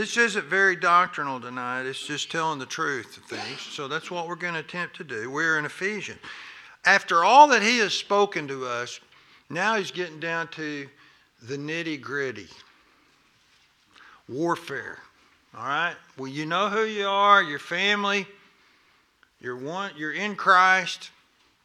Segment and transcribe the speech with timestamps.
[0.00, 1.82] this isn't very doctrinal tonight.
[1.82, 3.60] It's just telling the truth of things.
[3.60, 5.30] So that's what we're going to attempt to do.
[5.30, 6.18] We're in Ephesians.
[6.86, 8.98] After all that he has spoken to us,
[9.50, 10.88] now he's getting down to
[11.42, 12.46] the nitty gritty
[14.26, 15.00] warfare.
[15.54, 15.96] All right?
[16.16, 18.26] Well, you know who you are, your family,
[19.38, 21.10] you're, one, you're in Christ,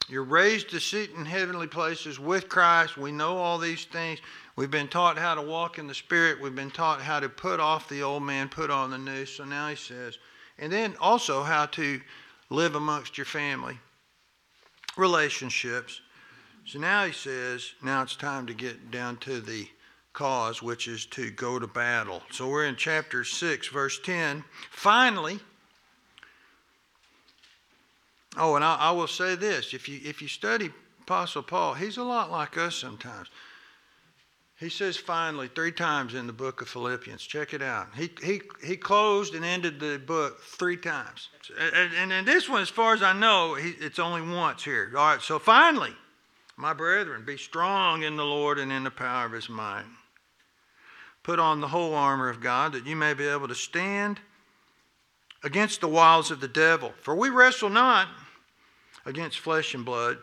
[0.09, 2.97] you're raised to sit in heavenly places with Christ.
[2.97, 4.19] We know all these things.
[4.55, 6.41] We've been taught how to walk in the Spirit.
[6.41, 9.25] We've been taught how to put off the old man, put on the new.
[9.25, 10.17] So now he says,
[10.57, 11.99] and then also how to
[12.49, 13.77] live amongst your family,
[14.95, 15.99] relationships.
[16.65, 19.67] So now he says, now it's time to get down to the
[20.13, 22.23] cause, which is to go to battle.
[22.31, 24.45] So we're in chapter 6, verse 10.
[24.71, 25.39] Finally,
[28.37, 31.97] oh, and I, I will say this if you, if you study Apostle Paul, he's
[31.97, 33.27] a lot like us sometimes.
[34.65, 37.21] He says finally three times in the book of Philippians.
[37.21, 37.89] Check it out.
[37.95, 41.29] He, he, he closed and ended the book three times.
[41.59, 44.91] And, and, and this one, as far as I know, he, it's only once here.
[44.97, 45.93] All right, so finally,
[46.57, 49.85] my brethren, be strong in the Lord and in the power of his might.
[51.21, 54.19] Put on the whole armor of God that you may be able to stand
[55.43, 56.91] against the wiles of the devil.
[57.03, 58.07] For we wrestle not
[59.05, 60.17] against flesh and blood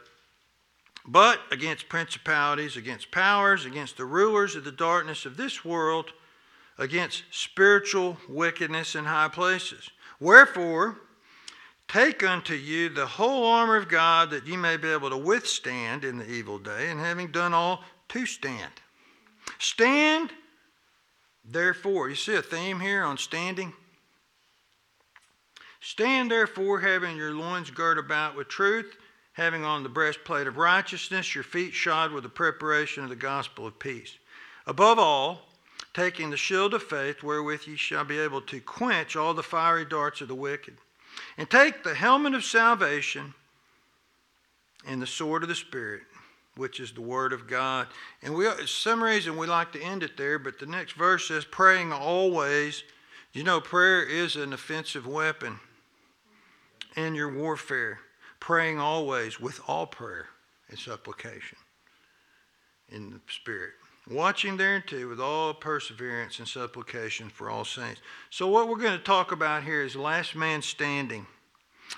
[1.06, 6.12] but against principalities, against powers, against the rulers of the darkness of this world,
[6.78, 9.90] against spiritual wickedness in high places.
[10.20, 10.98] Wherefore,
[11.88, 16.04] take unto you the whole armor of God that ye may be able to withstand
[16.04, 18.72] in the evil day, and having done all, to stand.
[19.58, 20.30] Stand,
[21.44, 22.08] therefore.
[22.08, 23.72] You see a theme here on standing?
[25.80, 28.96] Stand therefore, having your loins girt about with truth
[29.32, 33.66] having on the breastplate of righteousness, your feet shod with the preparation of the gospel
[33.66, 34.18] of peace.
[34.66, 35.42] Above all,
[35.94, 39.84] taking the shield of faith, wherewith ye shall be able to quench all the fiery
[39.84, 40.76] darts of the wicked.
[41.36, 43.34] And take the helmet of salvation
[44.86, 46.02] and the sword of the Spirit,
[46.56, 47.88] which is the word of God.
[48.22, 51.44] And we, some reason we like to end it there, but the next verse says,
[51.44, 52.82] praying always.
[53.32, 55.58] You know, prayer is an offensive weapon
[56.96, 58.00] in your warfare
[58.42, 60.26] praying always with all prayer
[60.68, 61.56] and supplication
[62.88, 63.70] in the Spirit.
[64.10, 68.00] Watching thereunto with all perseverance and supplication for all saints.
[68.30, 71.24] So, what we're going to talk about here is last man standing.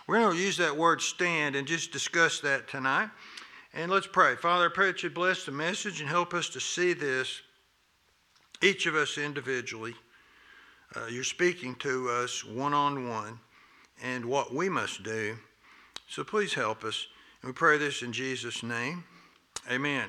[0.07, 3.09] We're going to use that word stand and just discuss that tonight.
[3.73, 4.37] And let's pray.
[4.37, 7.41] Father, I pray that you bless the message and help us to see this,
[8.63, 9.95] each of us individually.
[10.95, 13.41] Uh, you're speaking to us one on one
[14.03, 15.39] and what we must do
[16.15, 17.09] so please help us.
[17.43, 19.03] And we pray this in Jesus' name.
[19.69, 20.09] Amen.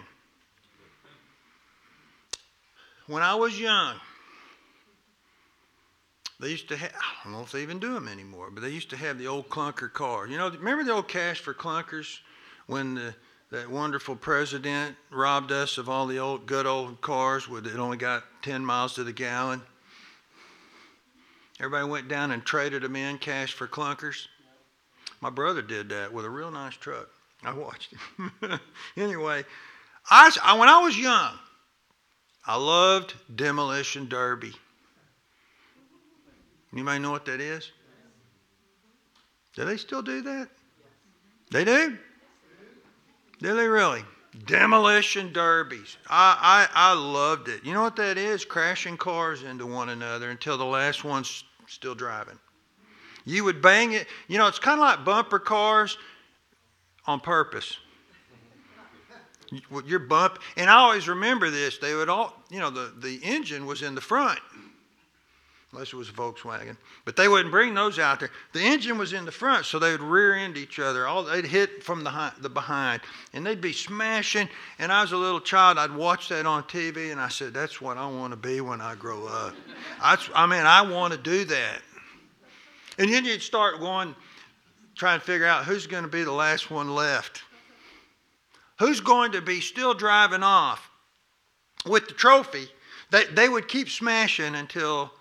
[3.07, 3.95] When I was young,
[6.39, 8.69] they used to have, I don't know if they even do them anymore, but they
[8.69, 10.27] used to have the old clunker car.
[10.27, 12.19] You know, remember the old cash for clunkers
[12.67, 13.15] when the,
[13.49, 17.97] that wonderful president robbed us of all the old good old cars with it only
[17.97, 19.59] got 10 miles to the gallon?
[21.59, 24.27] Everybody went down and traded them in, cash for clunkers.
[25.25, 27.09] My brother did that with a real nice truck.
[27.43, 28.31] I watched him.
[28.95, 29.43] anyway,
[30.07, 31.31] I, when I was young,
[32.45, 34.53] I loved Demolition Derby.
[36.71, 37.71] Anybody know what that is?
[39.55, 40.47] Do they still do that?
[41.49, 41.97] They do?
[43.39, 44.03] Do they really?
[44.45, 45.97] Demolition derbies.
[46.07, 47.65] I, I, I loved it.
[47.65, 48.45] You know what that is?
[48.45, 52.37] Crashing cars into one another until the last one's still driving.
[53.25, 54.07] You would bang it.
[54.27, 55.97] You know, it's kind of like bumper cars
[57.07, 57.77] on purpose.
[59.85, 61.77] Your bump, and I always remember this.
[61.77, 64.39] They would all, you know, the, the engine was in the front,
[65.71, 66.77] unless it was a Volkswagen.
[67.05, 68.31] But they wouldn't bring those out there.
[68.53, 71.07] The engine was in the front, so they would rear end each other.
[71.07, 73.01] All they'd hit from the the behind,
[73.33, 74.49] and they'd be smashing.
[74.79, 75.77] And I was a little child.
[75.77, 78.81] I'd watch that on TV, and I said, "That's what I want to be when
[78.81, 79.53] I grow up."
[80.01, 81.81] I, I mean, I want to do that.
[82.97, 84.15] And then you'd start going,
[84.95, 87.43] trying to figure out who's going to be the last one left.
[88.79, 90.89] Who's going to be still driving off
[91.85, 92.67] with the trophy?
[93.11, 95.11] They, they would keep smashing until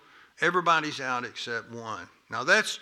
[0.41, 2.07] everybody's out except one.
[2.29, 2.79] Now that's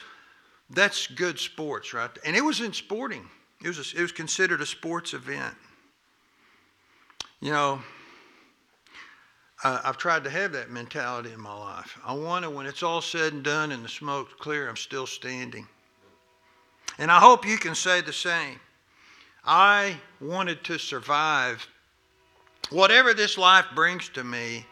[0.69, 2.09] that's good sports, right?
[2.25, 3.29] And it was in sporting.
[3.63, 5.53] It was a, it was considered a sports event.
[7.41, 7.81] You know,
[9.63, 11.97] uh, I've tried to have that mentality in my life.
[12.05, 15.07] I want to, when it's all said and done and the smoke's clear, I'm still
[15.07, 15.67] standing.
[16.97, 18.59] And I hope you can say the same.
[19.45, 21.65] I wanted to survive
[22.69, 24.65] whatever this life brings to me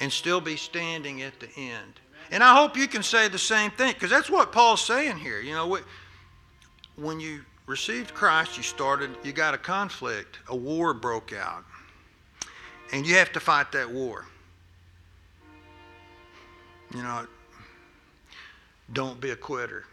[0.00, 2.00] and still be standing at the end.
[2.30, 5.40] And I hope you can say the same thing because that's what Paul's saying here.
[5.40, 5.78] You know,
[6.96, 11.64] when you received Christ, you started, you got a conflict, a war broke out,
[12.92, 14.26] and you have to fight that war.
[16.94, 17.26] You know,
[18.92, 19.84] don't be a quitter.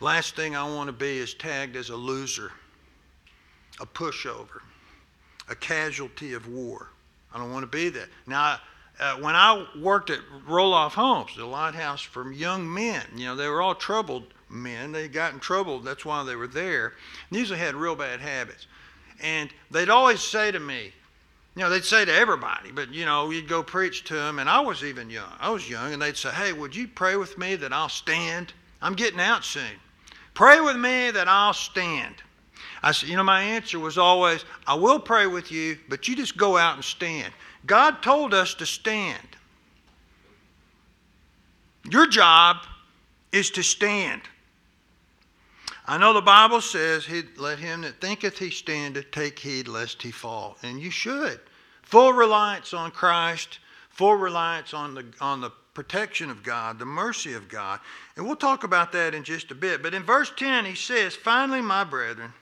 [0.00, 2.50] Last thing I want to be is tagged as a loser,
[3.80, 4.62] a pushover,
[5.48, 6.88] a casualty of war.
[7.32, 8.08] I don't want to be that.
[8.26, 8.58] Now,
[8.98, 13.48] uh, when I worked at Roloff Homes, the lighthouse for young men, you know, they
[13.48, 14.92] were all troubled men.
[14.92, 15.80] They got in trouble.
[15.80, 16.94] That's why they were there.
[17.30, 18.66] And usually had real bad habits.
[19.20, 20.92] And they'd always say to me,
[21.54, 24.48] you know, they'd say to everybody, but you know, you'd go preach to them, and
[24.48, 25.32] I was even young.
[25.38, 28.54] I was young, and they'd say, Hey, would you pray with me that I'll stand?
[28.80, 29.78] I'm getting out soon.
[30.34, 32.14] Pray with me that I'll stand.
[32.82, 36.16] I said, You know, my answer was always, I will pray with you, but you
[36.16, 37.32] just go out and stand.
[37.66, 39.18] God told us to stand.
[41.90, 42.58] Your job
[43.30, 44.22] is to stand.
[45.86, 50.10] I know the Bible says, Let him that thinketh he standeth take heed lest he
[50.10, 50.56] fall.
[50.62, 51.40] And you should.
[51.82, 53.58] Full reliance on Christ,
[53.90, 57.80] full reliance on the, on the protection of God, the mercy of God.
[58.16, 59.82] And we'll talk about that in just a bit.
[59.82, 62.32] But in verse 10, he says, Finally, my brethren,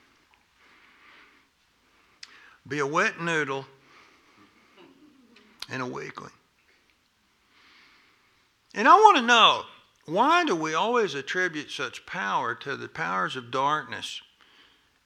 [2.69, 3.65] be a wet noodle
[5.71, 6.31] and a weakling.
[8.75, 9.63] And I want to know
[10.11, 14.21] why do we always attribute such power to the powers of darkness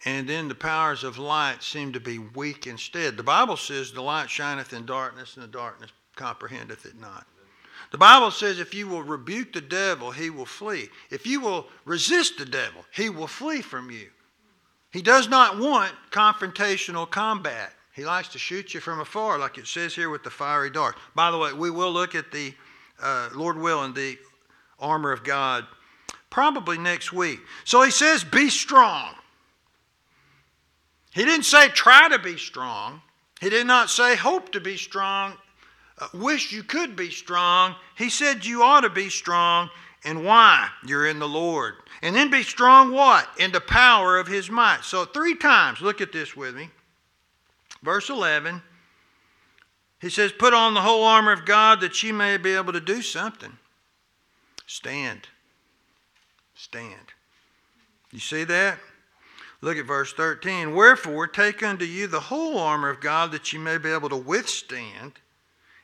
[0.04, 3.16] and then the powers of light seem to be weak instead?
[3.16, 7.26] The Bible says the light shineth in darkness and the darkness comprehendeth it not.
[7.90, 10.88] The Bible says if you will rebuke the devil, he will flee.
[11.10, 14.08] If you will resist the devil, he will flee from you.
[14.90, 17.72] He does not want confrontational combat.
[17.92, 20.96] He likes to shoot you from afar, like it says here with the fiery dart.
[21.14, 22.54] By the way, we will look at the,
[23.00, 24.18] uh, Lord willing, the
[24.78, 25.64] armor of God
[26.30, 27.40] probably next week.
[27.64, 29.14] So he says, be strong.
[31.12, 33.00] He didn't say try to be strong.
[33.40, 35.34] He did not say hope to be strong,
[35.98, 37.76] uh, wish you could be strong.
[37.96, 39.70] He said you ought to be strong.
[40.04, 40.68] And why?
[40.84, 41.74] You're in the Lord.
[42.02, 43.28] And then be strong what?
[43.38, 44.82] In the power of his might.
[44.82, 46.68] So three times, look at this with me.
[47.82, 48.62] Verse 11,
[50.00, 52.80] he says, Put on the whole armor of God that you may be able to
[52.80, 53.52] do something.
[54.66, 55.28] Stand.
[56.54, 57.12] Stand.
[58.12, 58.78] You see that?
[59.60, 60.74] Look at verse 13.
[60.74, 64.16] Wherefore, take unto you the whole armor of God that ye may be able to
[64.16, 65.12] withstand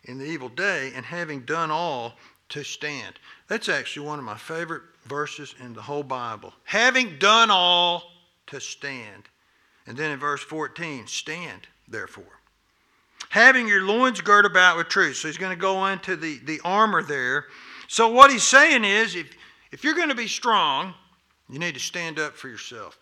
[0.05, 2.17] in the evil day, and having done all,
[2.49, 3.19] to stand.
[3.49, 6.53] That's actually one of my favorite verses in the whole Bible.
[6.65, 8.11] Having done all,
[8.49, 9.29] to stand.
[9.87, 12.41] And then in verse 14, stand therefore.
[13.29, 15.17] Having your loins girt about with truth.
[15.17, 17.47] So he's going to go into the, the armor there.
[17.91, 19.37] So what he's saying is if,
[19.73, 20.95] if you're going to be strong,
[21.49, 22.97] you need to stand up for yourself.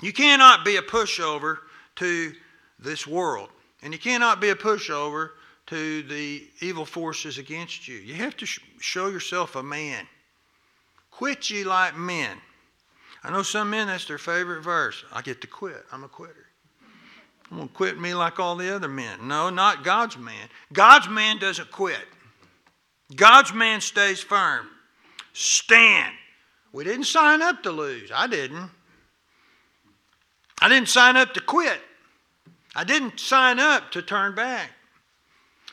[0.00, 1.56] You cannot be a pushover
[1.96, 2.32] to
[2.78, 3.48] this world.
[3.82, 5.30] And you cannot be a pushover
[5.66, 7.96] to the evil forces against you.
[7.96, 10.06] You have to sh- show yourself a man.
[11.10, 12.38] Quit ye like men.
[13.24, 15.04] I know some men, that's their favorite verse.
[15.12, 15.84] I get to quit.
[15.90, 16.46] I'm a quitter.
[17.50, 19.26] I'm going to quit me like all the other men.
[19.26, 20.48] No, not God's man.
[20.72, 22.06] God's man doesn't quit.
[23.14, 24.66] God's man stays firm.
[25.32, 26.14] Stand.
[26.72, 28.10] We didn't sign up to lose.
[28.14, 28.70] I didn't.
[30.60, 31.80] I didn't sign up to quit.
[32.74, 34.70] I didn't sign up to turn back.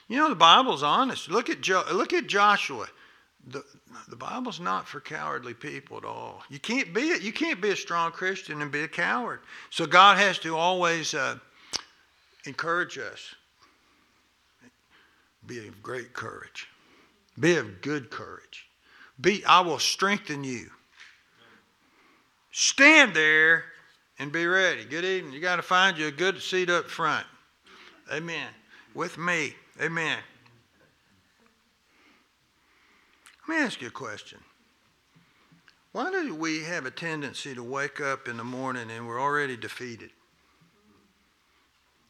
[0.08, 1.30] You know, the Bible's honest.
[1.30, 2.88] Look at, jo- look at Joshua.
[3.48, 3.64] The,
[4.08, 6.44] the Bible's not for cowardly people at all.
[6.50, 7.22] You can't be it.
[7.22, 9.40] You can't be a strong Christian and be a coward.
[9.70, 11.38] So God has to always uh,
[12.46, 13.34] encourage us.
[15.48, 16.68] Be of great courage.
[17.40, 18.68] Be of good courage.
[19.20, 20.70] Be, I will strengthen you.
[22.52, 23.66] Stand there
[24.20, 24.86] and be ready.
[24.86, 25.34] Good evening.
[25.34, 27.26] You got to find you a good seat up front.
[28.12, 28.48] Amen.
[28.94, 29.54] With me.
[29.82, 30.20] Amen.
[33.48, 34.40] Let me ask you a question.
[35.92, 39.56] Why do we have a tendency to wake up in the morning and we're already
[39.56, 40.12] defeated?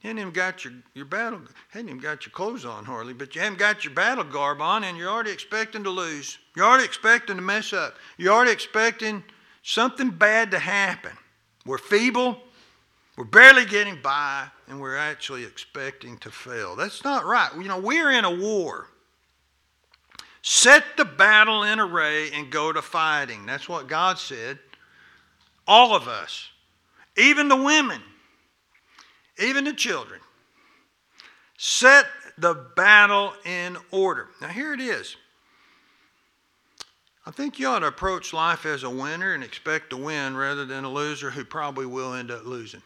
[0.06, 3.34] You haven't even got your, your battle, hadn't even got your clothes on hardly, but
[3.34, 6.38] you haven't got your battle garb on and you're already expecting to lose.
[6.56, 7.96] You're already expecting to mess up.
[8.16, 9.24] You're already expecting
[9.64, 11.14] something bad to happen.
[11.66, 12.40] We're feeble,
[13.18, 16.76] we're barely getting by, and we're actually expecting to fail.
[16.76, 17.50] That's not right.
[17.56, 18.90] You know, we're in a war.
[20.44, 23.48] Set the battle in array and go to fighting.
[23.48, 24.60] That's what God said.
[25.66, 26.50] All of us,
[27.18, 28.04] even the women
[29.40, 30.20] even the children.
[31.58, 32.06] Set
[32.38, 34.28] the battle in order.
[34.42, 35.16] Now, here it is.
[37.26, 40.66] I think you ought to approach life as a winner and expect to win rather
[40.66, 42.84] than a loser who probably will end up losing.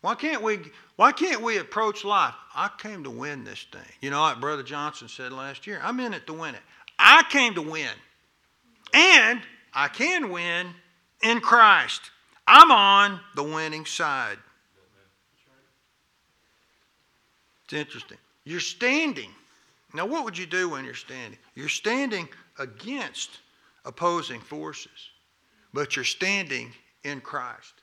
[0.00, 0.60] Why can't we
[0.96, 2.34] why can't we approach life?
[2.54, 3.82] I came to win this thing.
[4.00, 5.80] You know what Brother Johnson said last year?
[5.82, 6.60] I'm in it to win it.
[6.98, 7.90] I came to win.
[8.94, 9.42] And
[9.74, 10.68] I can win
[11.22, 12.10] in Christ.
[12.46, 14.38] I'm on the winning side.
[17.66, 18.18] It's interesting.
[18.44, 19.30] You're standing.
[19.92, 21.38] Now, what would you do when you're standing?
[21.54, 23.30] You're standing against
[23.84, 25.10] opposing forces,
[25.72, 26.72] but you're standing
[27.04, 27.74] in Christ.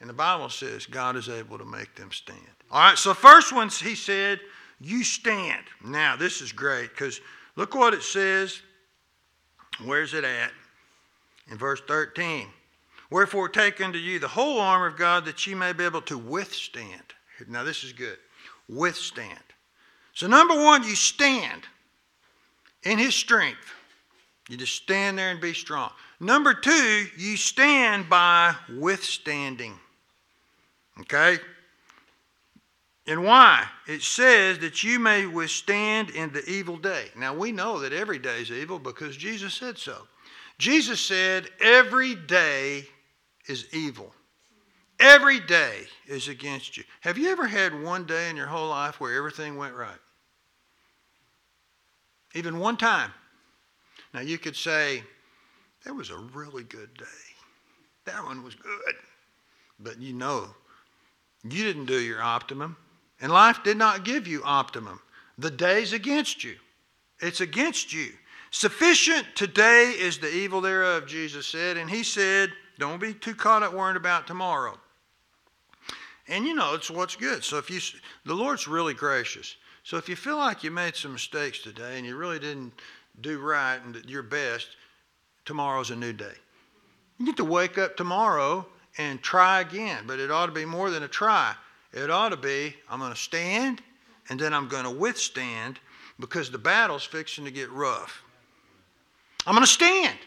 [0.00, 2.40] And the Bible says God is able to make them stand.
[2.70, 4.40] All right, so first one, he said,
[4.80, 5.64] You stand.
[5.84, 7.20] Now, this is great because
[7.56, 8.60] look what it says.
[9.84, 10.52] Where's it at?
[11.50, 12.48] In verse 13.
[13.10, 16.18] Wherefore, take unto you the whole armor of God that ye may be able to
[16.18, 17.02] withstand.
[17.48, 18.18] Now, this is good.
[18.68, 19.38] Withstand.
[20.12, 21.62] So, number one, you stand
[22.84, 23.72] in his strength.
[24.48, 25.90] You just stand there and be strong.
[26.20, 29.74] Number two, you stand by withstanding.
[31.00, 31.38] Okay?
[33.06, 33.66] And why?
[33.86, 37.06] It says that you may withstand in the evil day.
[37.16, 40.06] Now, we know that every day is evil because Jesus said so.
[40.58, 42.86] Jesus said, Every day
[43.46, 44.14] is evil.
[45.00, 46.84] Every day is against you.
[47.00, 49.98] Have you ever had one day in your whole life where everything went right?
[52.34, 53.10] Even one time.
[54.12, 55.02] Now, you could say,
[55.84, 57.04] That was a really good day.
[58.04, 58.94] That one was good.
[59.80, 60.48] But you know,
[61.42, 62.76] you didn't do your optimum,
[63.20, 65.00] and life did not give you optimum.
[65.38, 66.56] The day's against you,
[67.20, 68.12] it's against you.
[68.50, 71.76] Sufficient today is the evil thereof, Jesus said.
[71.76, 74.78] And he said, Don't be too caught up worrying about tomorrow.
[76.28, 77.44] And you know, it's what's good.
[77.44, 77.80] So if you,
[78.24, 79.56] the Lord's really gracious.
[79.82, 82.72] So if you feel like you made some mistakes today and you really didn't
[83.20, 84.68] do right and your best,
[85.44, 86.32] tomorrow's a new day.
[87.18, 88.66] You get to wake up tomorrow
[88.96, 91.54] and try again, but it ought to be more than a try.
[91.92, 93.82] It ought to be I'm going to stand
[94.30, 95.78] and then I'm going to withstand
[96.18, 98.22] because the battle's fixing to get rough.
[99.46, 100.18] I'm going to stand.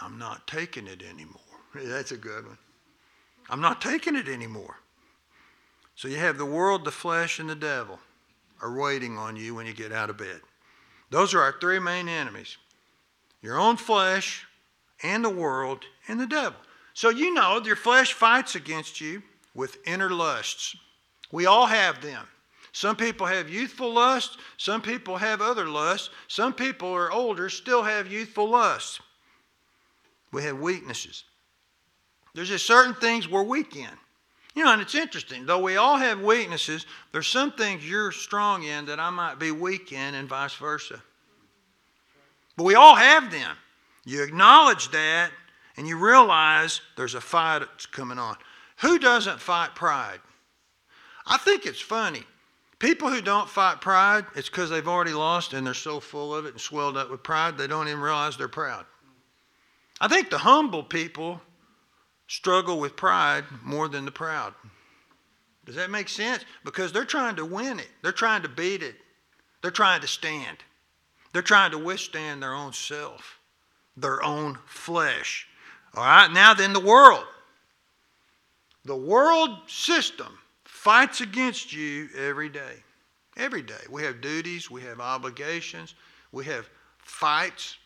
[0.00, 1.40] I'm not taking it anymore.
[1.74, 2.58] That's a good one.
[3.50, 4.76] I'm not taking it anymore.
[5.96, 7.98] So you have the world, the flesh, and the devil
[8.60, 10.40] are waiting on you when you get out of bed.
[11.10, 12.56] Those are our three main enemies
[13.42, 14.46] your own flesh,
[15.02, 16.58] and the world, and the devil.
[16.94, 19.22] So you know your flesh fights against you
[19.54, 20.74] with inner lusts.
[21.30, 22.26] We all have them.
[22.72, 24.38] Some people have youthful lust.
[24.56, 26.08] Some people have other lusts.
[26.26, 29.00] Some people are older, still have youthful lusts.
[30.32, 31.24] We have weaknesses.
[32.34, 33.88] There's just certain things we're weak in.
[34.54, 35.46] You know, and it's interesting.
[35.46, 39.50] Though we all have weaknesses, there's some things you're strong in that I might be
[39.50, 41.02] weak in, and vice versa.
[42.56, 43.56] But we all have them.
[44.04, 45.30] You acknowledge that,
[45.76, 48.36] and you realize there's a fight that's coming on.
[48.78, 50.20] Who doesn't fight pride?
[51.26, 52.22] I think it's funny.
[52.78, 56.44] People who don't fight pride, it's because they've already lost and they're so full of
[56.44, 58.84] it and swelled up with pride, they don't even realize they're proud.
[60.00, 61.40] I think the humble people
[62.26, 64.54] struggle with pride more than the proud.
[65.64, 66.44] Does that make sense?
[66.64, 68.96] Because they're trying to win it, they're trying to beat it,
[69.62, 70.58] they're trying to stand,
[71.32, 73.38] they're trying to withstand their own self,
[73.96, 75.46] their own flesh.
[75.96, 77.24] All right, now then, the world.
[78.84, 82.82] The world system fights against you every day.
[83.36, 83.80] Every day.
[83.90, 85.94] We have duties, we have obligations,
[86.30, 87.78] we have fights,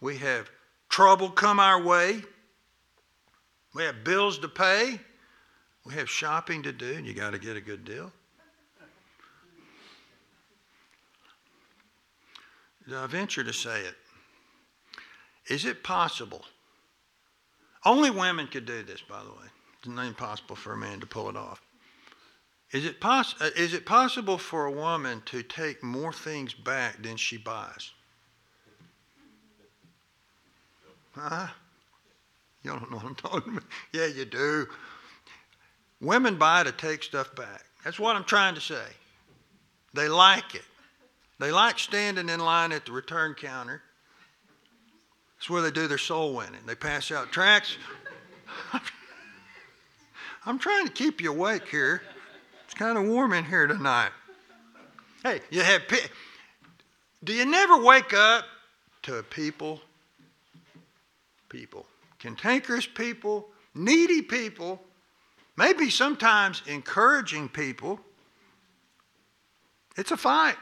[0.00, 0.50] we have
[0.88, 2.22] trouble come our way,
[3.74, 5.00] we have bills to pay,
[5.84, 8.12] we have shopping to do, and you got to get a good deal.
[12.94, 13.94] I venture to say it.
[15.48, 16.44] Is it possible?
[17.84, 19.46] Only women could do this, by the way.
[19.78, 21.60] It's not impossible for a man to pull it off.
[22.72, 27.02] Is it, poss- uh, is it possible for a woman to take more things back
[27.02, 27.92] than she buys?
[31.12, 31.48] Huh?
[32.62, 33.64] You don't know what I'm talking about.
[33.92, 34.66] Yeah, you do.
[36.00, 37.64] Women buy to take stuff back.
[37.84, 38.84] That's what I'm trying to say.
[39.94, 40.62] They like it.
[41.38, 43.82] They like standing in line at the return counter.
[45.38, 46.60] It's where they do their soul winning.
[46.66, 47.76] They pass out tracts.
[50.46, 52.02] I'm trying to keep you awake here
[52.64, 54.10] It's kind of warm in here tonight.
[55.22, 55.82] Hey, you have.
[55.88, 56.08] Pe-
[57.24, 58.44] Do you never wake up
[59.02, 59.80] to people?
[61.48, 61.86] People,
[62.18, 64.80] cantankerous people, needy people,
[65.56, 68.00] maybe sometimes encouraging people
[69.96, 70.56] It's a fight.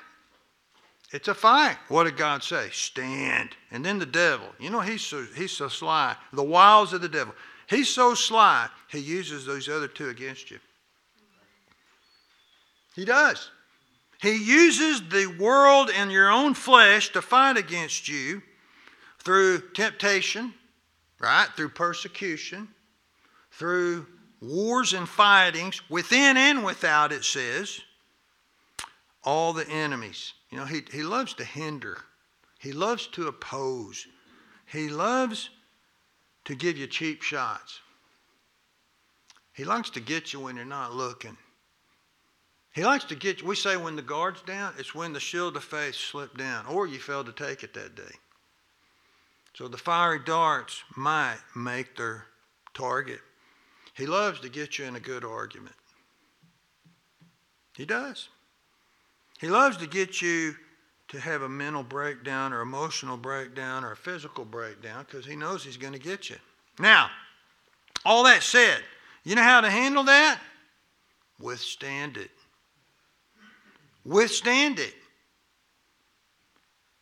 [1.12, 1.76] It's a fight.
[1.88, 2.68] What did God say?
[2.72, 3.50] Stand.
[3.70, 6.16] And then the devil, you know, he's so, he's so sly.
[6.32, 7.34] The wiles of the devil.
[7.68, 10.58] He's so sly, he uses those other two against you.
[12.94, 13.50] He does.
[14.22, 18.40] He uses the world and your own flesh to fight against you
[19.18, 20.54] through temptation,
[21.20, 21.49] right?
[21.56, 22.68] Through persecution,
[23.52, 24.06] through
[24.40, 27.80] wars and fightings, within and without, it says.
[29.25, 30.35] All the enemies.
[30.50, 31.99] You know, he, he loves to hinder,
[32.58, 34.06] he loves to oppose,
[34.66, 35.50] he loves
[36.44, 37.80] to give you cheap shots.
[39.52, 41.37] He likes to get you when you're not looking.
[42.73, 43.46] He likes to get you.
[43.46, 46.87] We say when the guard's down, it's when the shield of faith slipped down, or
[46.87, 48.02] you failed to take it that day.
[49.56, 52.26] So the fiery darts might make their
[52.75, 53.20] target.
[53.94, 55.75] He loves to get you in a good argument.
[57.75, 58.28] He does.
[59.40, 60.54] He loves to get you
[61.08, 65.64] to have a mental breakdown or emotional breakdown or a physical breakdown because he knows
[65.64, 66.36] he's going to get you.
[66.78, 67.08] Now,
[68.04, 68.80] all that said,
[69.25, 70.38] you know how to handle that?
[71.40, 72.30] Withstand it.
[74.04, 74.94] Withstand it.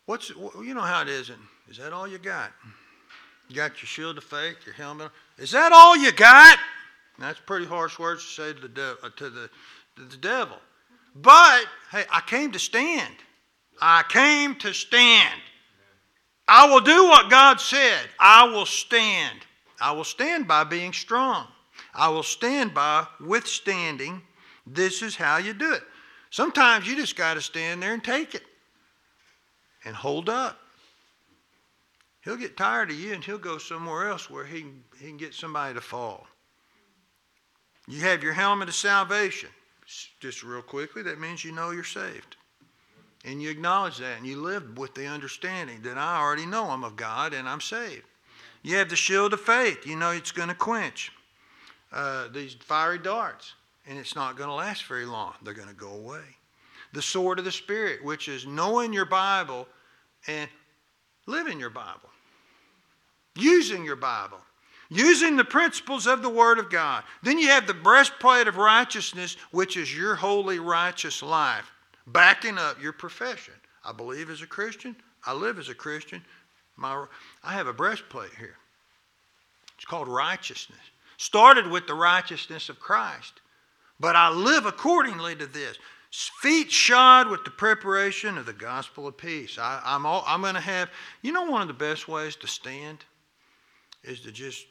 [0.05, 1.31] What's you know how it is?
[1.69, 2.51] Is that all you got?
[3.47, 5.11] You got your shield of faith, your helmet.
[5.37, 6.57] Is that all you got?
[7.19, 9.49] That's pretty harsh words to say to the, de- uh, to the,
[9.97, 10.57] to the devil.
[11.15, 13.13] But hey, I came to stand.
[13.81, 15.39] I came to stand.
[16.47, 18.01] I will do what God said.
[18.19, 19.39] I will stand.
[19.79, 21.47] I will stand by being strong.
[21.93, 24.21] I will stand by withstanding.
[24.67, 25.83] This is how you do it.
[26.29, 28.43] Sometimes you just got to stand there and take it
[29.85, 30.59] and hold up.
[32.25, 34.65] He'll get tired of you and he'll go somewhere else where he,
[34.99, 36.25] he can get somebody to fall.
[37.87, 39.49] You have your helmet of salvation.
[40.19, 42.35] Just real quickly, that means you know you're saved.
[43.23, 46.83] And you acknowledge that and you live with the understanding that I already know I'm
[46.83, 48.03] of God and I'm saved.
[48.63, 49.85] You have the shield of faith.
[49.85, 51.11] You know it's going to quench
[51.93, 53.53] uh, these fiery darts
[53.87, 55.33] and it's not going to last very long.
[55.43, 56.23] They're going to go away.
[56.93, 59.67] The sword of the Spirit, which is knowing your Bible
[60.27, 60.49] and
[61.27, 62.09] living your Bible,
[63.35, 64.39] using your Bible,
[64.89, 67.03] using the principles of the Word of God.
[67.23, 71.71] Then you have the breastplate of righteousness, which is your holy, righteous life,
[72.07, 73.53] backing up your profession.
[73.83, 74.95] I believe as a Christian,
[75.25, 76.23] I live as a Christian.
[76.77, 77.05] My,
[77.43, 78.57] I have a breastplate here.
[79.75, 80.79] It's called righteousness.
[81.17, 83.41] Started with the righteousness of Christ.
[83.99, 85.77] But I live accordingly to this.
[86.41, 89.57] Feet shod with the preparation of the gospel of peace.
[89.57, 90.89] I, am I'm, I'm going to have,
[91.21, 93.03] you know, one of the best ways to stand
[94.07, 94.65] is to just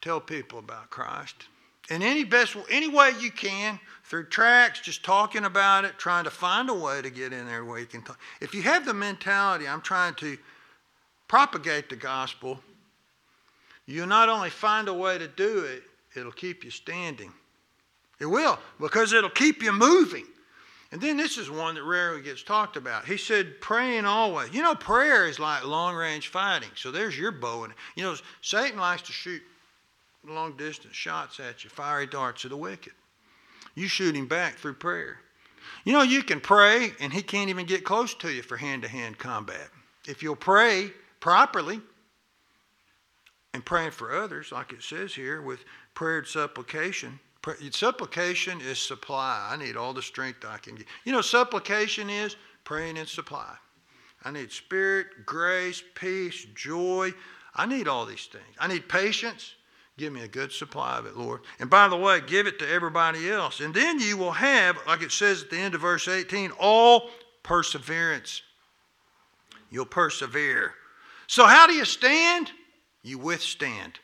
[0.00, 1.34] tell people about Christ.
[1.90, 6.30] In any best any way you can, through tracks, just talking about it, trying to
[6.30, 8.18] find a way to get in there where you can talk.
[8.40, 10.38] If you have the mentality, I'm trying to
[11.28, 12.60] propagate the gospel,
[13.86, 15.82] you'll not only find a way to do it,
[16.16, 17.32] it'll keep you standing.
[18.20, 20.26] It will, because it'll keep you moving.
[20.94, 23.04] And then this is one that rarely gets talked about.
[23.04, 24.54] He said, praying always.
[24.54, 26.68] You know, prayer is like long range fighting.
[26.76, 27.64] So there's your bow.
[27.64, 29.42] And, you know, Satan likes to shoot
[30.24, 32.92] long distance shots at you, fiery darts of the wicked.
[33.74, 35.18] You shoot him back through prayer.
[35.84, 38.82] You know, you can pray and he can't even get close to you for hand
[38.82, 39.70] to hand combat.
[40.06, 41.80] If you'll pray properly
[43.52, 47.18] and praying for others, like it says here, with prayer and supplication,
[47.70, 49.48] supplication is supply.
[49.50, 50.86] I need all the strength I can get.
[51.04, 53.54] You know, supplication is praying in supply.
[54.24, 57.12] I need spirit, grace, peace, joy.
[57.54, 58.56] I need all these things.
[58.58, 59.54] I need patience.
[59.96, 61.42] Give me a good supply of it, Lord.
[61.60, 63.60] And by the way, give it to everybody else.
[63.60, 67.10] And then you will have, like it says at the end of verse 18, all
[67.42, 68.42] perseverance.
[69.70, 70.74] You'll persevere.
[71.26, 72.50] So, how do you stand?
[73.02, 74.00] You withstand.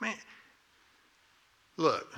[0.00, 0.16] Man,
[1.76, 2.12] look,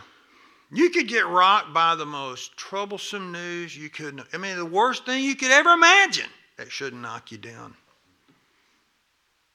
[0.73, 4.23] you could get rocked by the most troublesome news you could.
[4.33, 6.31] I mean, the worst thing you could ever imagine.
[6.57, 7.75] That shouldn't knock you down.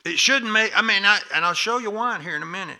[0.06, 0.78] It shouldn't make.
[0.78, 2.78] I mean, I, and I'll show you why here in a minute.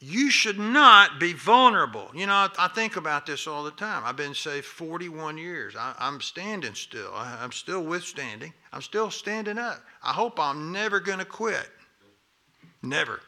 [0.00, 2.10] You should not be vulnerable.
[2.12, 4.02] You know, I, I think about this all the time.
[4.04, 5.74] I've been saved 41 years.
[5.76, 7.12] I, am standing still.
[7.14, 8.52] I, I'm still withstanding.
[8.72, 9.80] I'm still standing up.
[10.02, 11.70] I hope I'm never going to quit.
[12.82, 13.20] Never.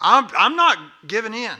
[0.00, 1.56] I'm, I'm not giving in.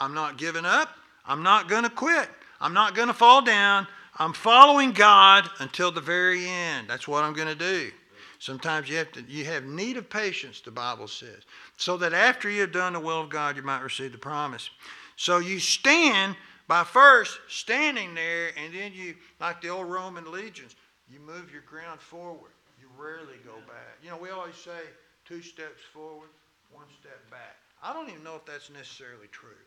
[0.00, 0.90] I'm not giving up.
[1.24, 2.28] I'm not going to quit.
[2.60, 3.86] I'm not going to fall down.
[4.16, 6.88] I'm following God until the very end.
[6.88, 7.90] That's what I'm going to do.
[8.38, 11.42] Sometimes you have to you have need of patience, the Bible says,
[11.76, 14.70] so that after you've done the will of God, you might receive the promise.
[15.16, 16.36] So you stand
[16.68, 20.74] By first standing there, and then you, like the old Roman legions,
[21.08, 22.50] you move your ground forward.
[22.80, 23.98] You rarely go back.
[24.02, 24.82] You know, we always say
[25.24, 26.28] two steps forward,
[26.72, 27.56] one step back.
[27.82, 29.62] I don't even know if that's necessarily true.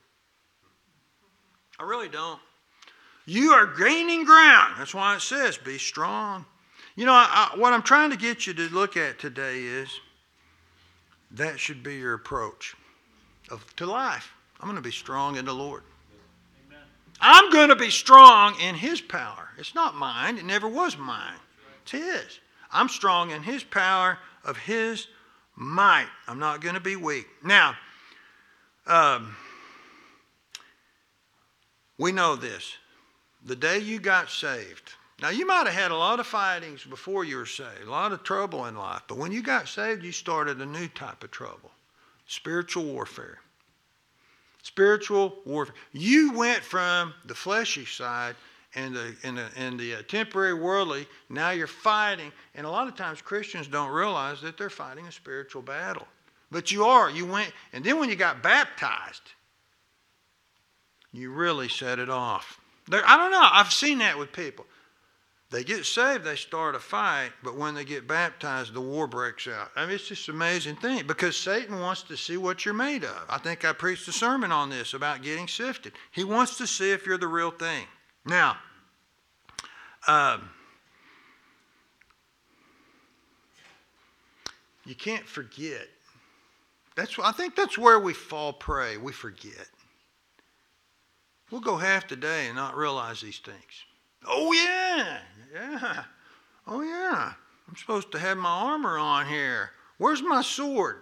[1.79, 2.39] I really don't.
[3.25, 4.75] You are gaining ground.
[4.77, 6.45] That's why it says, be strong.
[6.95, 9.89] You know, I, I, what I'm trying to get you to look at today is
[11.31, 12.75] that should be your approach
[13.49, 14.33] of, to life.
[14.59, 15.83] I'm going to be strong in the Lord.
[16.67, 16.83] Amen.
[17.21, 19.49] I'm going to be strong in His power.
[19.57, 20.37] It's not mine.
[20.37, 21.37] It never was mine.
[21.83, 22.39] It's His.
[22.71, 25.07] I'm strong in His power of His
[25.55, 26.07] might.
[26.27, 27.27] I'm not going to be weak.
[27.43, 27.75] Now,
[28.87, 29.35] um,
[31.99, 32.73] we know this.
[33.45, 37.23] The day you got saved, now you might have had a lot of fightings before
[37.23, 40.11] you were saved, a lot of trouble in life, but when you got saved, you
[40.11, 41.71] started a new type of trouble
[42.25, 43.39] spiritual warfare.
[44.61, 45.73] Spiritual warfare.
[45.93, 48.35] You went from the fleshy side
[48.75, 52.31] and the, and the, and the uh, temporary worldly, now you're fighting.
[52.53, 56.07] And a lot of times Christians don't realize that they're fighting a spiritual battle.
[56.51, 57.09] But you are.
[57.09, 59.21] You went, and then when you got baptized,
[61.11, 62.59] you really set it off.
[62.87, 63.47] There, I don't know.
[63.51, 64.65] I've seen that with people.
[65.51, 69.47] They get saved, they start a fight, but when they get baptized, the war breaks
[69.47, 69.71] out.
[69.75, 73.03] I mean, it's just an amazing thing because Satan wants to see what you're made
[73.03, 73.25] of.
[73.27, 75.93] I think I preached a sermon on this about getting sifted.
[76.11, 77.85] He wants to see if you're the real thing.
[78.25, 78.57] Now,
[80.07, 80.51] um,
[84.85, 85.87] you can't forget.
[86.95, 88.97] That's I think that's where we fall prey.
[88.97, 89.67] We forget.
[91.51, 93.85] We'll go half the day and not realize these things.
[94.27, 95.19] Oh yeah,
[95.53, 96.03] yeah.
[96.67, 97.33] Oh yeah.
[97.67, 99.71] I'm supposed to have my armor on here.
[99.97, 100.97] Where's my sword?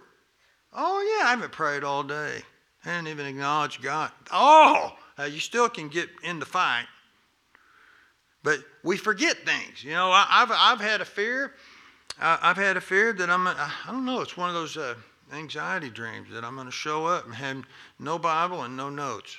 [0.72, 2.42] Oh yeah, I haven't prayed all day.
[2.84, 4.10] I haven't even acknowledged God.
[4.30, 6.86] Oh, uh, you still can get in the fight.
[8.42, 9.82] But we forget things.
[9.82, 11.54] You know, I, have I've had a fear.
[12.20, 14.94] I, have had a fear that I'm, I don't know, it's one of those uh,
[15.32, 17.64] anxiety dreams that I'm going to show up and have
[17.98, 19.36] no Bible and no notes.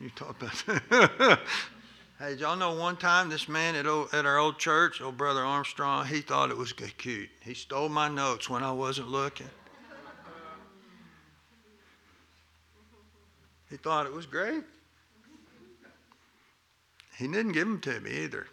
[0.00, 1.38] You talk about
[2.18, 5.42] hey, y'all know one time this man at, old, at our old church, old brother
[5.42, 7.30] Armstrong, he thought it was cute.
[7.40, 9.48] He stole my notes when I wasn't looking.
[13.70, 14.62] He thought it was great.
[17.18, 18.46] He didn't give them to me either.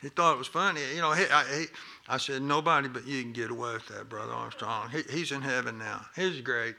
[0.00, 0.80] He thought it was funny.
[0.94, 1.64] You know, he, I, he,
[2.08, 4.90] I said, nobody but you can get away with that, Brother Armstrong.
[4.90, 6.06] He, he's in heaven now.
[6.14, 6.76] He was great.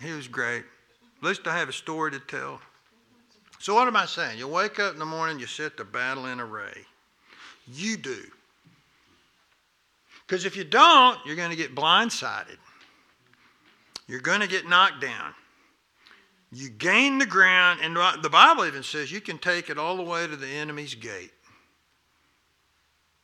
[0.00, 0.64] He was great.
[1.20, 2.60] At least I have a story to tell.
[3.58, 4.38] So, what am I saying?
[4.38, 6.84] You wake up in the morning, you set the battle in array.
[7.72, 8.22] You do.
[10.26, 12.58] Because if you don't, you're going to get blindsided.
[14.06, 15.34] You're going to get knocked down.
[16.52, 20.02] You gain the ground, and the Bible even says you can take it all the
[20.02, 21.32] way to the enemy's gate.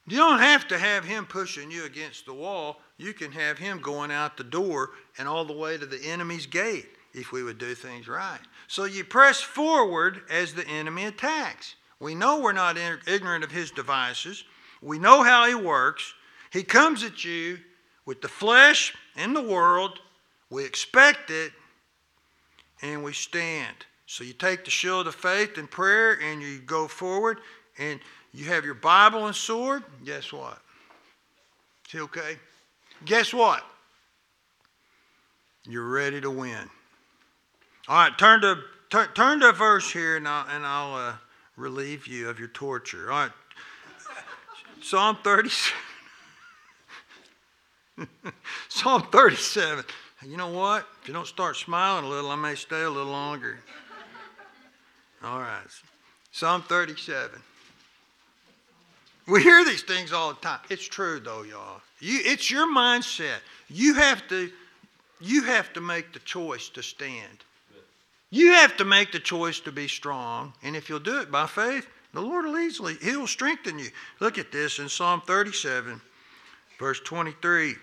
[0.06, 2.80] You don't have to have him pushing you against the wall.
[2.98, 6.44] You can have him going out the door and all the way to the enemy's
[6.44, 8.40] gate if we would do things right.
[8.66, 11.76] So you press forward as the enemy attacks.
[12.00, 14.44] We know we're not ignorant of his devices,
[14.82, 16.12] we know how he works.
[16.50, 17.58] He comes at you
[18.06, 19.98] with the flesh and the world.
[20.50, 21.52] We expect it,
[22.82, 23.74] and we stand.
[24.06, 27.38] So you take the shield of faith and prayer and you go forward
[27.78, 27.98] and
[28.32, 29.82] you have your Bible and sword.
[30.04, 30.58] Guess what?
[31.86, 32.36] It's okay.
[33.04, 33.64] Guess what?
[35.66, 36.68] You're ready to win.
[37.86, 41.14] All right, turn to turn, turn to a verse here and I'll, and I'll uh,
[41.56, 43.12] relieve you of your torture.
[43.12, 43.30] All right.
[44.82, 45.76] Psalm 37.
[48.70, 49.84] Psalm 37.
[50.26, 50.86] You know what?
[51.02, 53.58] If you don't start smiling a little, I may stay a little longer.
[55.22, 55.66] All right.
[56.32, 57.38] Psalm 37.
[59.26, 60.60] We hear these things all the time.
[60.70, 61.82] It's true though, y'all.
[62.00, 63.40] You, it's your mindset.
[63.68, 64.50] You have to
[65.20, 67.44] you have to make the choice to stand.
[68.34, 70.54] You have to make the choice to be strong.
[70.64, 73.90] And if you'll do it by faith, the Lord will easily, He'll strengthen you.
[74.18, 76.00] Look at this in Psalm 37,
[76.80, 77.76] verse 23.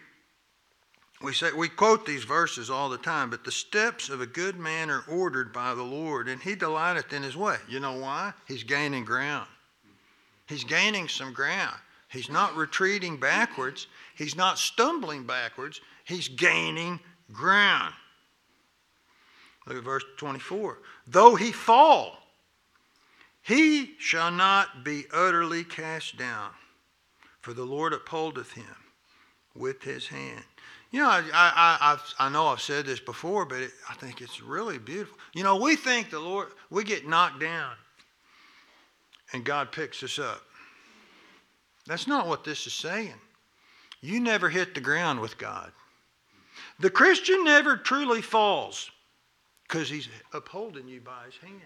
[1.23, 4.57] We say we quote these verses all the time, but the steps of a good
[4.57, 7.55] man are ordered by the Lord, and he delighteth in his way.
[7.69, 8.33] You know why?
[8.45, 9.47] He's gaining ground.
[10.49, 11.77] He's gaining some ground.
[12.09, 13.87] He's not retreating backwards.
[14.17, 15.79] He's not stumbling backwards.
[16.03, 16.99] He's gaining
[17.31, 17.93] ground.
[19.71, 20.79] Look at verse 24.
[21.07, 22.17] Though he fall,
[23.41, 26.49] he shall not be utterly cast down,
[27.39, 28.75] for the Lord upholdeth him
[29.55, 30.43] with his hand.
[30.91, 34.19] You know, I, I, I've, I know I've said this before, but it, I think
[34.19, 35.17] it's really beautiful.
[35.33, 37.71] You know, we think the Lord, we get knocked down
[39.31, 40.41] and God picks us up.
[41.87, 43.15] That's not what this is saying.
[44.01, 45.71] You never hit the ground with God.
[46.81, 48.91] The Christian never truly falls
[49.71, 51.61] because he's upholding you by his hand.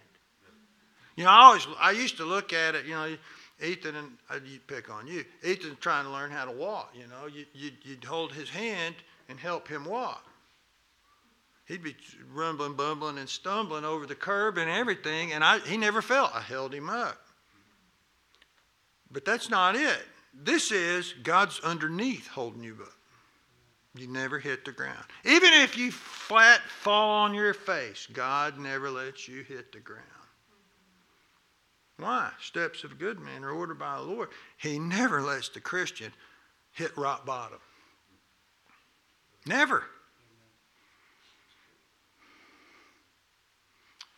[1.16, 3.18] You know, I always, I used to look at it, you know,
[3.64, 5.24] Ethan and uh, I'd pick on you.
[5.44, 6.94] Ethan's trying to learn how to walk.
[6.94, 8.96] You know, you, you, you'd hold his hand
[9.28, 10.24] and help him walk.
[11.68, 11.96] He'd be
[12.32, 16.30] rumbling, bumbling, and stumbling over the curb and everything, and I, he never fell.
[16.32, 17.18] I held him up.
[19.10, 20.04] But that's not it.
[20.34, 22.92] This is God's underneath holding you up.
[23.98, 25.06] You never hit the ground.
[25.24, 30.04] Even if you flat fall on your face, God never lets you hit the ground.
[31.98, 32.30] Why?
[32.42, 34.30] Steps of a good man are ordered by the Lord.
[34.58, 36.12] He never lets the Christian
[36.74, 37.60] hit rock bottom.
[39.46, 39.86] Never.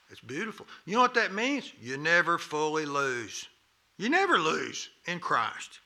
[0.09, 0.65] It's beautiful.
[0.85, 1.71] You know what that means?
[1.79, 3.47] You never fully lose.
[3.97, 5.81] You never lose in Christ.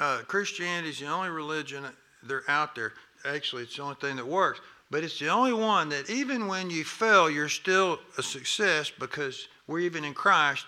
[0.00, 1.84] Uh, Christianity is the only religion
[2.22, 2.92] they're out there.
[3.24, 4.60] Actually, it's the only thing that works.
[4.90, 9.48] But it's the only one that even when you fail, you're still a success because
[9.66, 10.64] we're even in Christ.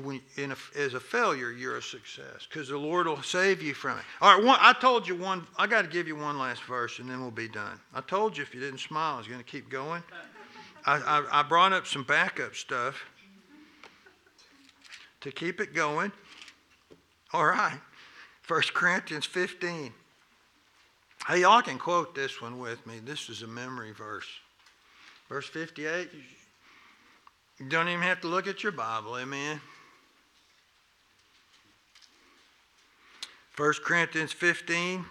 [0.00, 3.74] When, in a, as a failure, you're a success because the Lord will save you
[3.74, 4.04] from it.
[4.20, 5.44] All right, one, I told you one.
[5.58, 7.80] I got to give you one last verse, and then we'll be done.
[7.92, 10.04] I told you if you didn't smile, I was going to keep going.
[10.86, 13.02] I, I, I brought up some backup stuff
[15.20, 16.12] to keep it going.
[17.32, 17.78] All right,
[18.42, 19.92] First Corinthians 15.
[21.26, 22.98] Hey, y'all can quote this one with me.
[23.04, 24.26] This is a memory verse.
[25.28, 26.08] Verse 58.
[27.60, 29.60] You don't even have to look at your Bible, amen.
[33.56, 35.04] 1 Corinthians 15,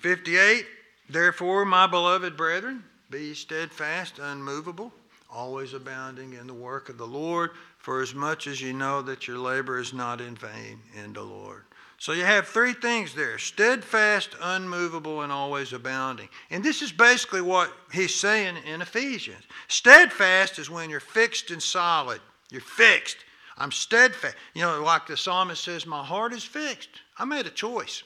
[0.00, 0.66] 58.
[1.08, 4.92] Therefore, my beloved brethren, be steadfast, unmovable,
[5.32, 9.28] always abounding in the work of the Lord, for as much as you know that
[9.28, 11.62] your labor is not in vain in the Lord.
[12.00, 16.28] So you have three things there steadfast, unmovable, and always abounding.
[16.50, 19.42] And this is basically what he's saying in Ephesians.
[19.66, 22.20] Steadfast is when you're fixed and solid.
[22.50, 23.16] You're fixed.
[23.56, 24.36] I'm steadfast.
[24.54, 26.90] You know, like the psalmist says, My heart is fixed.
[27.18, 28.04] I made a choice.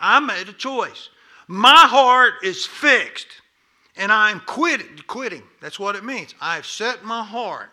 [0.00, 1.08] I made a choice.
[1.46, 3.28] My heart is fixed,
[3.96, 5.42] and I'm quit, quitting.
[5.60, 6.34] That's what it means.
[6.40, 7.70] I've set my heart,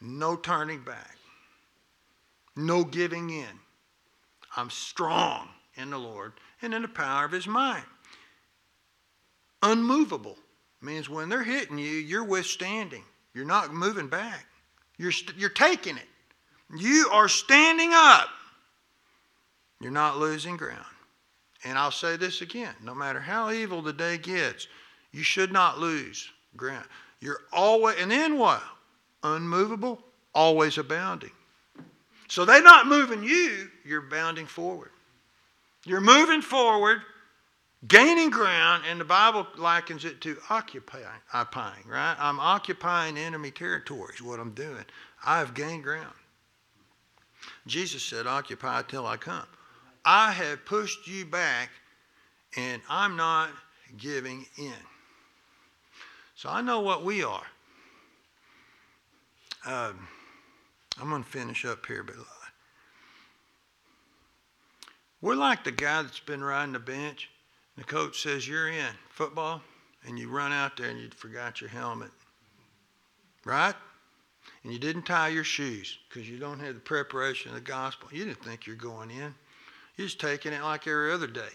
[0.00, 1.16] no turning back,
[2.56, 3.58] no giving in.
[4.56, 7.84] I'm strong in the Lord and in the power of his might.
[9.62, 10.36] Unmovable
[10.80, 13.04] means when they're hitting you, you're withstanding.
[13.32, 14.46] You're not moving back.
[14.98, 16.06] You're, st- you're taking it.
[16.76, 18.28] You are standing up.
[19.80, 20.84] You're not losing ground.
[21.64, 24.68] And I'll say this again no matter how evil the day gets,
[25.12, 26.84] you should not lose ground.
[27.20, 28.62] You're always, and then what?
[29.22, 30.02] Unmovable,
[30.34, 31.30] always abounding.
[32.34, 34.90] So they're not moving you, you're bounding forward.
[35.86, 36.98] You're moving forward,
[37.86, 42.16] gaining ground, and the Bible likens it to occupying, right?
[42.18, 44.84] I'm occupying enemy territory is what I'm doing.
[45.24, 46.12] I've gained ground.
[47.68, 49.46] Jesus said, Occupy till I come.
[50.04, 51.70] I have pushed you back,
[52.56, 53.50] and I'm not
[53.96, 54.72] giving in.
[56.34, 57.46] So I know what we are.
[59.64, 60.08] Um,
[61.00, 62.14] I'm going to finish up here, but
[65.20, 67.30] we're like the guy that's been riding the bench.
[67.76, 69.62] And the coach says, You're in football,
[70.06, 72.10] and you run out there and you forgot your helmet.
[73.44, 73.74] Right?
[74.62, 78.08] And you didn't tie your shoes because you don't have the preparation of the gospel.
[78.12, 79.34] You didn't think you're going in.
[79.96, 81.52] You're just taking it like every other day.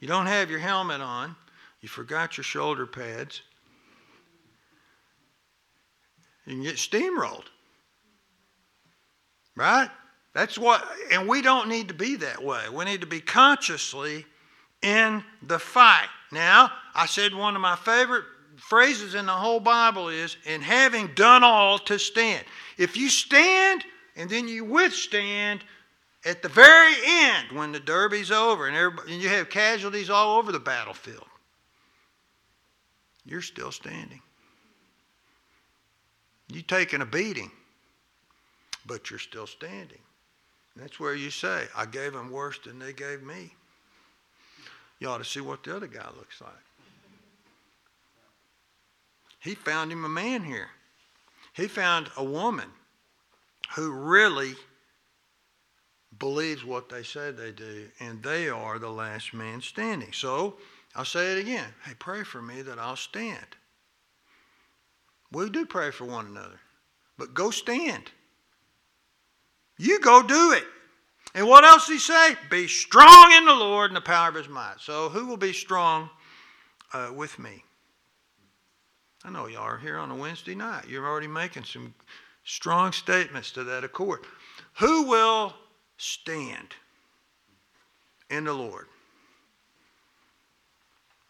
[0.00, 1.36] You don't have your helmet on.
[1.80, 3.42] You forgot your shoulder pads.
[6.46, 7.46] You can get steamrolled.
[9.56, 9.90] Right?
[10.34, 12.62] That's what, and we don't need to be that way.
[12.72, 14.24] We need to be consciously
[14.80, 16.08] in the fight.
[16.30, 18.24] Now, I said one of my favorite
[18.56, 22.44] phrases in the whole Bible is, in having done all to stand.
[22.78, 23.84] If you stand
[24.16, 25.64] and then you withstand,
[26.24, 30.52] at the very end, when the derby's over and, and you have casualties all over
[30.52, 31.26] the battlefield,
[33.24, 34.20] you're still standing.
[36.48, 37.50] You've taken a beating
[38.86, 40.00] but you're still standing.
[40.76, 43.54] that's where you say, I gave them worse than they gave me.
[44.98, 46.52] You ought to see what the other guy looks like.
[49.40, 50.68] He found him a man here.
[51.52, 52.68] He found a woman
[53.74, 54.54] who really
[56.18, 60.12] believes what they say they do, and they are the last man standing.
[60.12, 60.56] So
[60.94, 61.68] I'll say it again.
[61.84, 63.56] Hey, pray for me that I'll stand.
[65.32, 66.60] We do pray for one another,
[67.18, 68.10] but go stand.
[69.82, 70.62] You go do it.
[71.34, 72.36] And what else he say?
[72.48, 74.76] Be strong in the Lord and the power of his might.
[74.78, 76.08] So who will be strong
[76.92, 77.64] uh, with me?
[79.24, 80.86] I know y'all are here on a Wednesday night.
[80.88, 81.94] You're already making some
[82.44, 84.20] strong statements to that accord.
[84.74, 85.52] Who will
[85.96, 86.76] stand
[88.30, 88.86] in the Lord?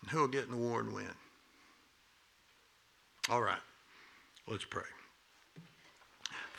[0.03, 1.09] And who will get an award and win?
[3.31, 3.61] All right,
[4.47, 4.83] let's pray.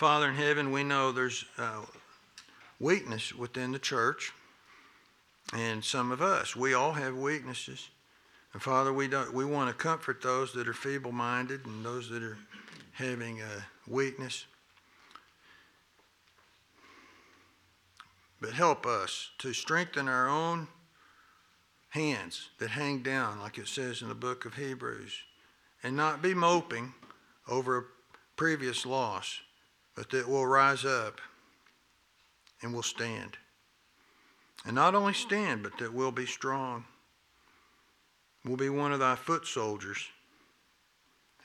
[0.03, 1.79] Father in heaven, we know there's uh,
[2.77, 4.33] weakness within the church
[5.53, 6.57] and some of us.
[6.57, 7.87] We all have weaknesses.
[8.51, 12.09] And Father, we, don't, we want to comfort those that are feeble minded and those
[12.09, 12.37] that are
[12.91, 14.45] having a weakness.
[18.41, 20.67] But help us to strengthen our own
[21.91, 25.13] hands that hang down, like it says in the book of Hebrews,
[25.81, 26.93] and not be moping
[27.47, 27.83] over a
[28.35, 29.39] previous loss,
[29.95, 31.19] but that we'll rise up
[32.61, 33.37] and we'll stand.
[34.65, 36.85] And not only stand, but that we'll be strong.
[38.45, 40.07] We'll be one of thy foot soldiers.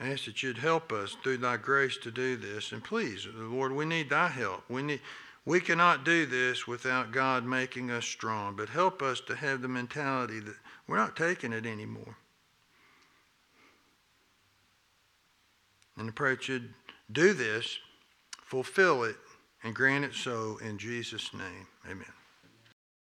[0.00, 2.72] I ask that you'd help us through thy grace to do this.
[2.72, 4.62] And please, Lord, we need thy help.
[4.68, 5.00] We need
[5.48, 9.68] we cannot do this without God making us strong, but help us to have the
[9.68, 10.56] mentality that
[10.86, 12.18] we're not taking it anymore.
[15.96, 16.74] And I pray that you'd
[17.10, 17.78] do this,
[18.48, 19.16] fulfill it,
[19.62, 21.66] and grant it so in Jesus' name.
[21.86, 22.17] Amen.